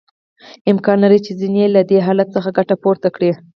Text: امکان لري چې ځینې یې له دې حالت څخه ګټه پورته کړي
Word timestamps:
امکان 0.71 0.97
لري 1.03 1.19
چې 1.25 1.31
ځینې 1.39 1.59
یې 1.63 1.67
له 1.75 1.81
دې 1.89 1.97
حالت 2.07 2.27
څخه 2.35 2.49
ګټه 2.57 2.75
پورته 2.83 3.07
کړي 3.15 3.31